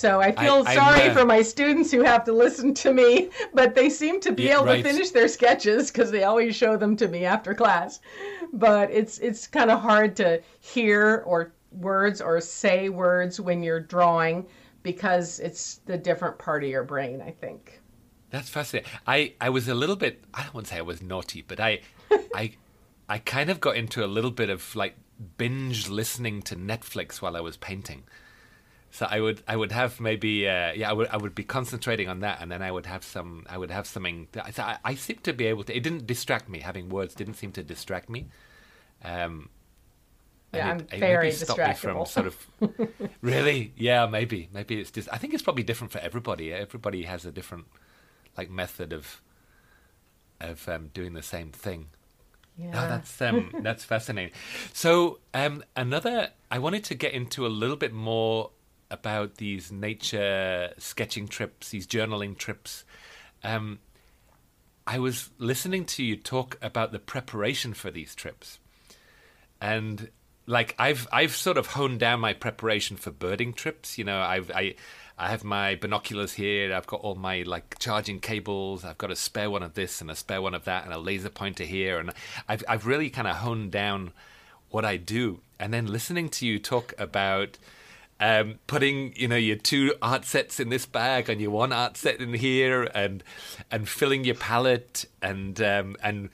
[0.00, 3.30] so i feel I'm, sorry uh, for my students who have to listen to me
[3.52, 4.82] but they seem to be Yeah, able right.
[4.82, 8.00] to finish their sketches because they always show them to me after class
[8.52, 13.80] but it's it's kind of hard to hear or words or say words when you're
[13.80, 14.46] drawing
[14.82, 17.80] because it's the different part of your brain i think
[18.30, 18.90] That's fascinating.
[19.06, 21.60] I, I was a little bit I don't want to say I was naughty, but
[21.60, 21.80] I
[22.34, 22.44] I
[23.08, 24.94] I kind of got into a little bit of like
[25.38, 28.02] binge listening to Netflix while I was painting.
[28.96, 32.08] So I would I would have maybe uh, yeah I would I would be concentrating
[32.08, 34.94] on that and then I would have some I would have something that, I, I
[34.94, 38.08] seem to be able to it didn't distract me having words didn't seem to distract
[38.08, 38.20] me.
[39.02, 39.50] Um,
[40.52, 42.06] Yeah, it- I'm it very stopped me from distractible.
[42.06, 42.36] sort of
[43.20, 46.52] really yeah maybe maybe it's just I think it's probably different for everybody.
[46.52, 47.66] Everybody has a different
[48.38, 49.20] like method of
[50.40, 51.88] of um, doing the same thing.
[52.56, 54.32] yeah No, that's um, that's fascinating.
[54.72, 58.50] So um, another, I wanted to get into a little bit more
[58.90, 62.84] about these nature sketching trips, these journaling trips.
[63.42, 63.78] Um,
[64.86, 68.58] I was listening to you talk about the preparation for these trips,
[69.60, 70.10] and
[70.46, 73.96] like I've I've sort of honed down my preparation for birding trips.
[73.98, 74.74] You know, I've I
[75.16, 76.74] I have my binoculars here.
[76.74, 78.84] I've got all my like charging cables.
[78.84, 80.98] I've got a spare one of this and a spare one of that and a
[80.98, 81.98] laser pointer here.
[81.98, 82.12] And
[82.48, 84.12] I've I've really kind of honed down
[84.70, 85.40] what I do.
[85.58, 87.58] And then listening to you talk about
[88.24, 91.98] um, putting you know your two art sets in this bag and your one art
[91.98, 93.22] set in here and
[93.70, 96.30] and filling your palette and um, and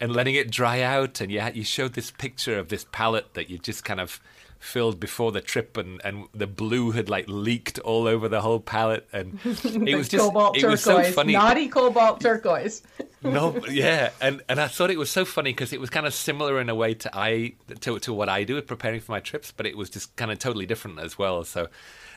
[0.00, 1.20] and letting it dry out.
[1.20, 4.20] And you you showed this picture of this palette that you just kind of
[4.58, 8.58] filled before the trip and and the blue had like leaked all over the whole
[8.58, 12.82] palette and it was just cobalt it turquoise, was so funny naughty cobalt turquoise.
[13.22, 16.14] no, yeah, and and I thought it was so funny because it was kind of
[16.14, 19.20] similar in a way to I to to what I do with preparing for my
[19.20, 21.44] trips, but it was just kind of totally different as well.
[21.44, 21.68] So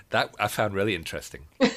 [0.10, 1.42] that I found really interesting.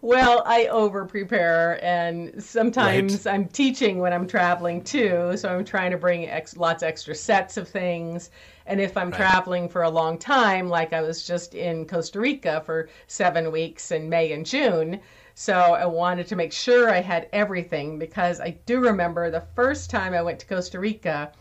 [0.00, 5.36] Well, I over prepare, and sometimes I'm teaching when I'm traveling too.
[5.36, 8.30] So I'm trying to bring ex- lots of extra sets of things.
[8.66, 9.16] And if I'm Right.
[9.16, 13.90] traveling for a long time, like I was just in Costa Rica for seven weeks
[13.90, 15.00] in May and June,
[15.34, 19.90] so I wanted to make sure I had everything because I do remember the first
[19.90, 21.32] time I went to Costa Rica,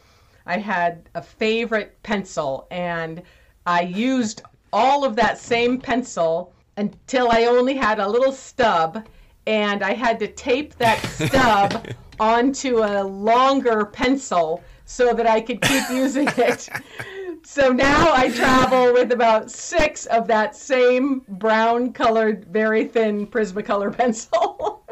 [0.45, 3.21] I had a favorite pencil and
[3.65, 4.41] I used
[4.73, 9.05] all of that same pencil until I only had a little stub
[9.45, 10.97] and I had to tape that
[11.29, 11.85] stub
[12.19, 16.69] onto a longer pencil so that I could keep using it.
[17.45, 23.95] So now I travel with about six of that same brown colored, very thin Prismacolor
[23.97, 24.83] pencil.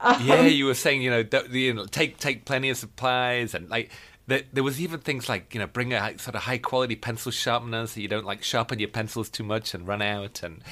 [0.00, 3.68] Um, yeah, you were saying you know, you know take take plenty of supplies and
[3.68, 3.90] like.
[4.26, 7.30] There, there was even things like you know bring a sort of high quality pencil
[7.30, 10.62] sharpener so you don't like sharpen your pencils too much and run out and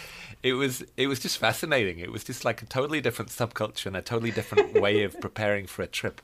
[0.43, 3.97] it was it was just fascinating it was just like a totally different subculture and
[3.99, 6.23] a totally different way of preparing for a trip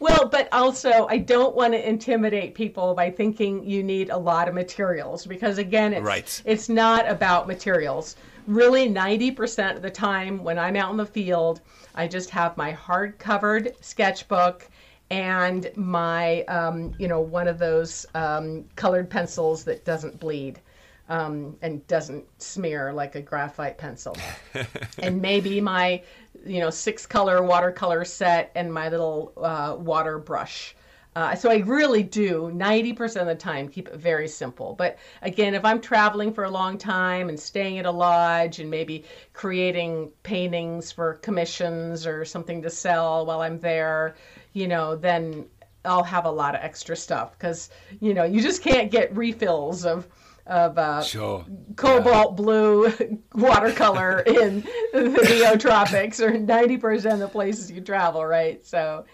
[0.00, 4.48] Well, but also, I don't want to intimidate people by thinking you need a lot
[4.48, 6.42] of materials because, again, it's, Right.
[6.46, 8.16] it's not about materials.
[8.46, 11.60] Really, 90% of the time when I'm out in the field,
[11.94, 14.66] I just have my hard covered sketchbook
[15.10, 20.60] and my, um, you know, one of those um, colored pencils that doesn't bleed.
[21.08, 24.16] Um, and doesn't smear like a graphite pencil.
[25.00, 26.04] and maybe my,
[26.46, 30.74] you know, six color watercolor set and my little uh, water brush.
[31.16, 34.74] Uh, so I really do 90% of the time keep it very simple.
[34.74, 38.70] But again, if I'm traveling for a long time and staying at a lodge and
[38.70, 44.14] maybe creating paintings for commissions or something to sell while I'm there,
[44.52, 45.46] you know, then
[45.84, 47.70] I'll have a lot of extra stuff because,
[48.00, 50.06] you know, you just can't get refills of
[50.46, 51.44] of uh, sure
[51.76, 52.92] cobalt blue
[53.34, 54.60] watercolor in
[54.92, 59.04] the neotropics or 90% of the places you travel right so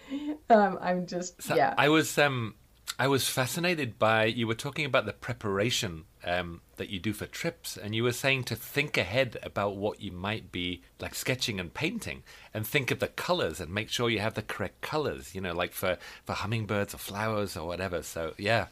[0.49, 2.55] um, i'm just So yeah I was um
[2.99, 7.27] I was fascinated by you were talking about the preparation um, that you do for
[7.27, 11.59] trips, and you were saying to think ahead about what you might be like sketching
[11.59, 12.23] and painting,
[12.55, 15.35] and think of the colors and make sure you have the correct colors.
[15.35, 18.01] You know, like for for hummingbirds or flowers or whatever.
[18.01, 18.67] So yeah,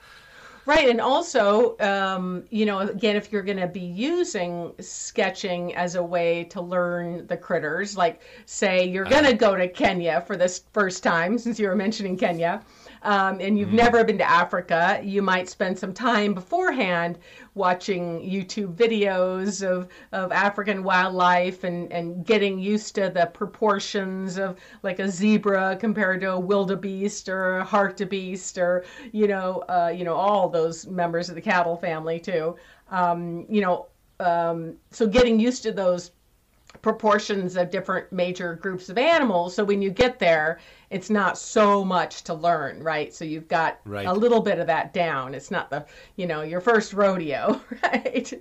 [0.67, 5.93] Right, and also, um, you know, again, if you're going to be using sketching as
[5.93, 10.35] a way to learn the critters, like say you're going to go to Kenya for
[10.35, 12.63] this first time, since you were mentioning Kenya,
[13.05, 13.73] um, and you've mm.
[13.73, 17.19] never been to Africa, you might spend some time beforehand
[17.53, 24.57] watching YouTube videos of, of African wildlife and, and getting used to the proportions of
[24.81, 30.03] like a zebra compared to a wildebeest or a hartebeest or you know uh, you
[30.03, 32.55] know all those members of the cattle family too.
[32.89, 33.87] Um, you know,
[34.19, 36.11] um, so getting used to those
[36.81, 39.55] proportions of different major groups of animals.
[39.55, 40.59] So when you get there,
[40.89, 43.13] it's not so much to learn, right?
[43.13, 44.05] So you've got right.
[44.05, 45.33] a little bit of that down.
[45.33, 48.33] It's not the, you know, your first rodeo, right?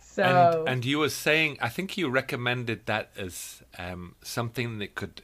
[0.00, 0.22] So
[0.60, 5.22] and, and you were saying, I think you recommended that as um, something that could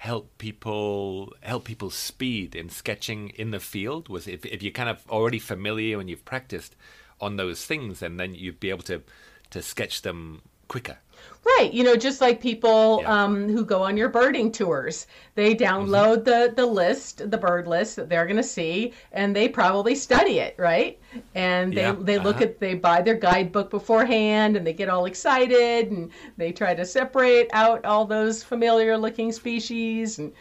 [0.00, 4.88] help people help people speed in sketching in the field was if, if you're kind
[4.88, 6.74] of already familiar and you've practiced
[7.20, 9.02] on those things and then you'd be able to
[9.50, 10.96] to sketch them quicker
[11.42, 13.24] Right, you know, just like people yeah.
[13.24, 15.06] um, who go on your birding tours,
[15.36, 16.24] they download mm-hmm.
[16.24, 20.38] the the list, the bird list that they're going to see, and they probably study
[20.38, 20.98] it, right?
[21.34, 21.96] And they yeah.
[21.98, 22.44] they look uh-huh.
[22.44, 26.84] at they buy their guidebook beforehand, and they get all excited, and they try to
[26.84, 30.32] separate out all those familiar looking species, and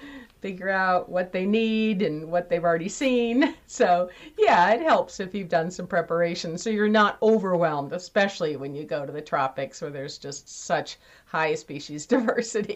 [0.41, 3.55] figure out what they need and what they've already seen.
[3.71, 8.73] So, yeah, it helps if you've done some preparation so you're not overwhelmed, especially when
[8.73, 12.75] you go to the tropics where there's just such high species diversity.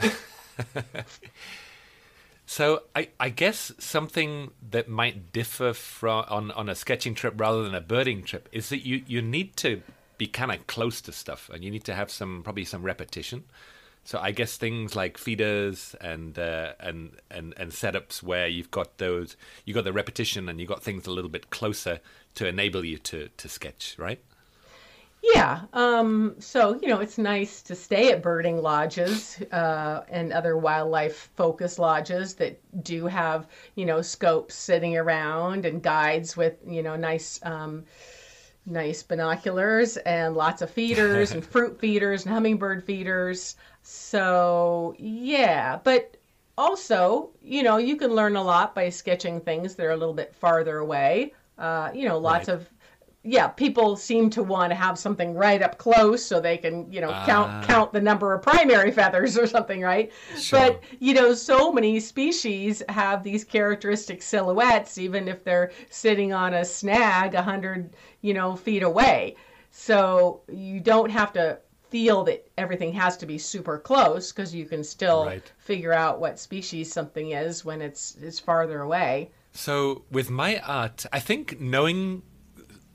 [2.45, 7.63] so, I, I guess something that might differ from on, on a sketching trip rather
[7.63, 9.81] than a birding trip is that you, you need to
[10.19, 13.45] be kind of close to stuff and you need to have some probably some repetition.
[14.05, 18.97] So I guess things like feeders and uh, and and and setups where you've got
[18.97, 22.01] those, you got the repetition and you got things a little bit closer
[22.35, 24.19] to enable you to to sketch, right?
[25.23, 25.61] Yeah.
[25.71, 31.29] Um, so you know, it's nice to stay at birding lodges uh, and other wildlife
[31.37, 36.97] focus lodges that do have you know scopes sitting around and guides with you know
[36.97, 37.39] nice.
[37.43, 37.85] Um,
[38.65, 43.57] nice binoculars and lots of feeders and fruit feeders and hummingbird feeders.
[43.83, 46.17] So, yeah, but
[46.57, 50.13] also, you know, you can learn a lot by sketching things that are a little
[50.13, 51.33] bit farther away.
[51.57, 52.55] Uh, you know, lots right.
[52.55, 52.69] of
[53.25, 56.99] yeah, people seem to want to have something right up close so they can, you
[56.99, 57.63] know, uh, count ah.
[57.65, 60.11] count the number of primary feathers or something, right?
[60.37, 60.59] Sure.
[60.59, 66.53] But you know, so many species have these characteristic silhouettes, even if they're sitting on
[66.53, 69.37] a snag a hundred, you know, feet away.
[69.71, 71.59] So you don't have to
[71.93, 75.51] feel that everything has to be super close because you can still right.
[75.59, 79.29] figure out what species something is when it's it's farther away.
[79.51, 82.23] So with my art, I think knowing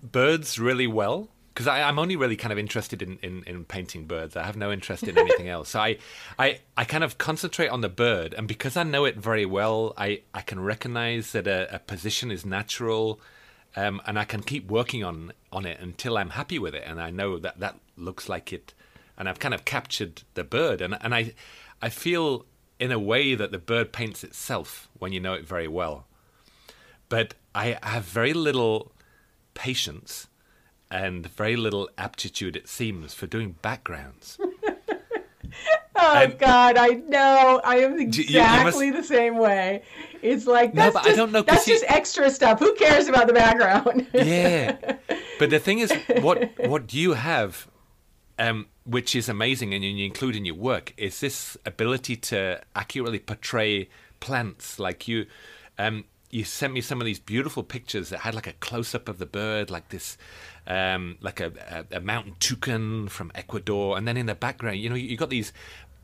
[0.03, 4.37] birds really well because I'm only really kind of interested in, in, in, painting birds.
[4.37, 5.71] I have no interest in anything else.
[5.71, 5.99] So I,
[6.37, 9.93] I, I kind of concentrate on the bird, and because I know it very well,
[9.97, 13.21] I, I can recognize that a, a position is natural,
[13.75, 17.01] um, and I can keep working on on it until I'm happy with it, and
[17.01, 18.73] I know that that looks like it
[19.19, 21.35] and I've kind of captured the bird, and and I
[21.83, 22.47] I feel
[22.79, 26.07] in a way that the bird paints itself when you know it very well.
[27.09, 28.93] But I have very little
[29.55, 30.29] patience
[30.91, 34.39] and very little aptitude, it seems, for doing backgrounds.
[35.97, 37.61] oh and, God, I know.
[37.65, 39.83] I am exactly you, you must, the same way.
[40.23, 42.59] It's like that's no, just, I don't know, that's you, just extra stuff.
[42.59, 44.07] Who cares about the background?
[44.13, 44.77] yeah,
[45.39, 47.69] but the thing is, what what you have
[48.39, 53.19] um, which is amazing and you include in your work, is this ability to accurately
[53.19, 54.79] portray plants.
[54.79, 55.27] Like you,
[55.79, 59.07] um, you sent me some of these beautiful pictures that had like a close up
[59.07, 60.17] of the bird, like this,
[60.67, 61.53] um, like a,
[61.93, 65.19] a, a, mountain toucan from Ecuador, and then in the background, you know, you, have
[65.19, 65.53] got these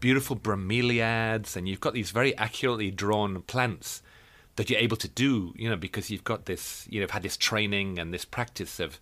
[0.00, 4.02] beautiful bromeliads, and you've got these very accurately drawn plants
[4.56, 7.38] that you're able to do, you know, because you've got this, you know, had this
[7.38, 9.00] training and this practice of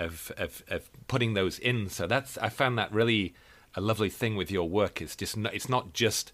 [0.00, 1.88] of, of, of putting those in.
[1.88, 3.34] So that's I found that really
[3.74, 5.00] a lovely thing with your work.
[5.00, 6.32] It's just not, it's not just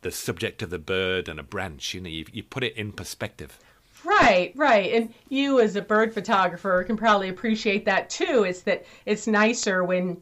[0.00, 1.94] the subject of the bird and a branch.
[1.94, 3.58] You know, you, you put it in perspective.
[4.04, 4.92] Right, right.
[4.92, 8.44] And you as a bird photographer can probably appreciate that too.
[8.44, 10.20] It's that it's nicer when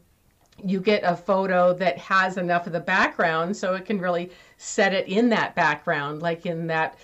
[0.63, 4.93] you get a photo that has enough of the background so it can really set
[4.93, 6.99] it in that background, like in that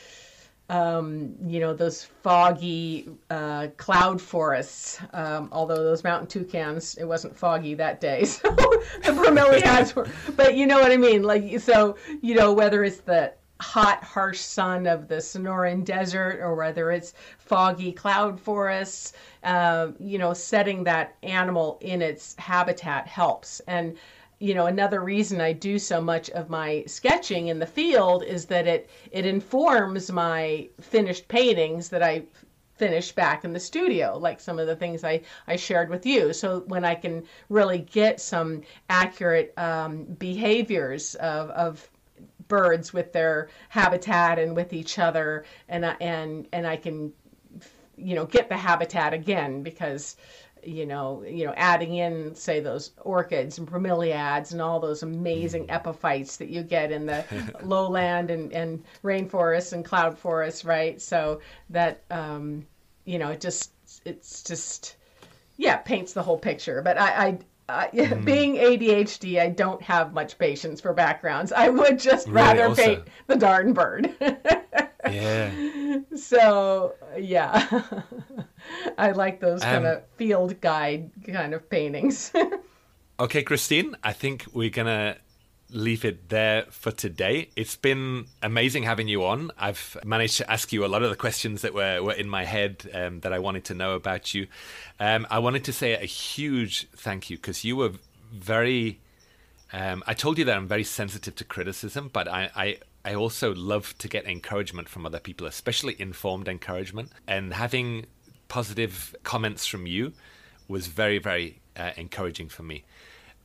[0.70, 5.00] um, you know, those foggy uh, cloud forests.
[5.14, 10.08] Um, although those mountain toucans, it wasn't foggy that day, so the bromeliads were.
[10.36, 11.24] But you know what I mean?
[11.24, 16.56] Like, so you know, whether it's the hot, harsh sun of the Sonoran Desert or
[16.56, 19.14] whether it's foggy cloud forests,
[19.44, 23.60] uh, you know, setting that animal in its habitat helps.
[23.68, 23.98] And
[24.40, 28.46] you know another reason I do so much of my sketching in the field is
[28.46, 32.24] that it it informs my finished paintings that I
[32.78, 36.32] finish back in the studio like some of the things I, I shared with you.
[36.32, 41.90] So when I can really get some accurate um, behaviors of, of
[42.48, 47.12] birds with their habitat and with each other and and and I can
[47.98, 50.16] you know get the habitat again because
[50.68, 55.68] you know, you know, adding in say those orchids and bromeliads and all those amazing
[55.68, 55.74] mm.
[55.74, 57.24] epiphytes that you get in the
[57.64, 61.02] lowland and, and rainforests and cloud forests, right?
[61.02, 62.66] So that um,
[63.06, 63.72] you know, it just
[64.06, 64.98] it's just
[65.56, 66.82] yeah, paints the whole picture.
[66.82, 67.40] But I, I
[67.70, 68.26] uh, mm.
[68.26, 71.52] being ADHD, I don't have much patience for backgrounds.
[71.52, 74.14] I would just rather paint the darn bird.
[75.12, 75.52] yeah.
[76.16, 77.84] So yeah,
[78.98, 82.32] I like those um, kind of field guide kind of paintings.
[83.20, 85.18] okay, Christine, I think we're gonna
[85.70, 87.50] leave it there for today.
[87.56, 89.52] It's been amazing having you on.
[89.58, 92.46] I've managed to ask you a lot of the questions that were, were in my
[92.46, 94.48] head um, that I wanted to know about you.
[95.00, 97.92] Um, I wanted to say a huge thank you because you were
[98.34, 99.00] very.
[99.74, 102.78] Um, I told you that I'm very sensitive to criticism, but I, I,
[103.08, 107.10] I also love to get encouragement from other people, especially informed encouragement.
[107.26, 108.06] And having
[108.50, 110.12] positive comments from you
[110.68, 112.84] was very, very uh, encouraging for me.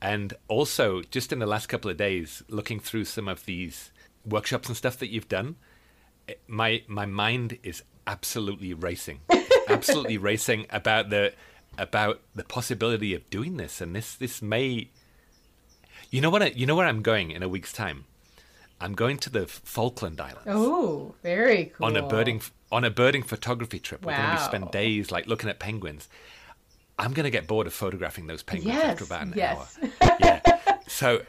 [0.00, 3.92] And also, just in the last couple of days, looking through some of these
[4.26, 5.54] workshops and stuff that you've done,
[6.48, 9.20] my my mind is absolutely racing,
[9.68, 11.34] absolutely racing about the
[11.78, 13.80] about the possibility of doing this.
[13.80, 14.90] And this this may,
[16.10, 16.42] you know what?
[16.42, 18.06] I, you know where I'm going in a week's time.
[18.82, 20.42] I'm going to the Falkland Islands.
[20.46, 21.86] Oh, very cool.
[21.86, 24.04] On a birding on a birding photography trip.
[24.04, 26.08] We're going to spend days like looking at penguins.
[26.98, 29.78] I'm going to get bored of photographing those penguins yes, after about an yes.
[29.80, 30.16] hour.
[30.20, 30.78] Yeah.
[30.88, 31.22] So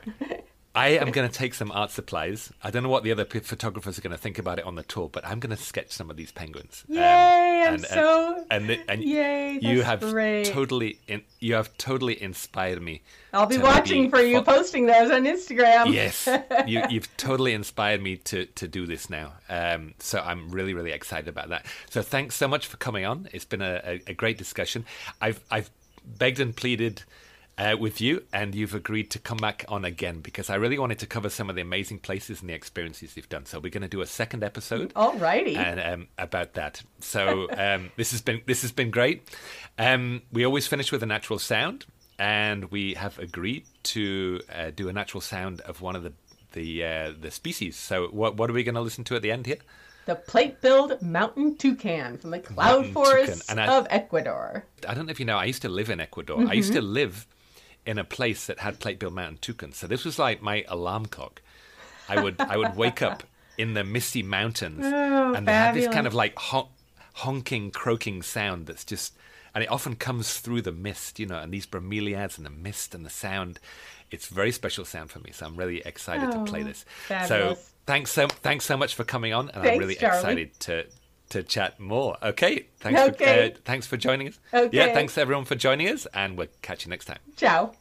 [0.75, 2.51] I am going to take some art supplies.
[2.63, 4.73] I don't know what the other p- photographers are going to think about it on
[4.73, 6.83] the tour, but I'm going to sketch some of these penguins.
[6.87, 6.99] Yay!
[6.99, 9.59] Um, and, I'm so and, and, and yay!
[9.61, 10.45] you have great.
[10.45, 13.03] totally in, you have totally inspired me.
[13.33, 15.93] I'll be watching for you fo- posting those on Instagram.
[15.93, 16.27] Yes,
[16.67, 19.33] you, have totally inspired me to to do this now.
[19.49, 21.67] Um, so I'm really really excited about that.
[21.91, 23.29] So thanks so much for coming on.
[23.31, 24.85] It's been a, a, a great discussion.
[25.21, 25.69] I've I've
[26.17, 27.03] begged and pleaded
[27.57, 30.99] uh, with you, and you've agreed to come back on again because I really wanted
[30.99, 33.45] to cover some of the amazing places and the experiences you've done.
[33.45, 36.81] So we're going to do a second episode, alrighty, and um, about that.
[36.99, 39.29] So um, this has been this has been great.
[39.77, 41.85] Um, we always finish with a natural sound,
[42.17, 46.13] and we have agreed to uh, do a natural sound of one of the
[46.53, 47.75] the uh, the species.
[47.75, 49.57] So what what are we going to listen to at the end here?
[50.05, 54.65] the plate-billed mountain toucan from the cloud mountain forests I, of Ecuador.
[54.85, 56.39] I don't know if you know, I used to live in Ecuador.
[56.39, 56.49] Mm-hmm.
[56.49, 57.25] I used to live
[57.85, 59.77] in a place that had plate-billed mountain toucans.
[59.77, 61.41] So this was like my alarm clock.
[62.07, 63.23] I would I would wake up
[63.57, 66.69] in the misty mountains, oh, and they have this kind of like hon-
[67.13, 69.13] honking, croaking sound that's just,
[69.53, 72.95] and it often comes through the mist, you know, and these bromeliads and the mist
[72.95, 73.59] and the sound.
[74.11, 76.85] It's very special sound for me, so I'm really excited oh, to play oh, this.
[77.07, 77.59] Fabulous.
[77.59, 80.17] So thanks so thanks so much for coming on, and thanks, I'm really Charlie.
[80.17, 80.85] excited to
[81.29, 82.17] to chat more.
[82.21, 83.49] Okay, thanks okay.
[83.49, 84.39] for uh, thanks for joining us.
[84.53, 84.77] Okay.
[84.77, 87.19] Yeah, thanks everyone for joining us, and we'll catch you next time.
[87.35, 87.73] Ciao.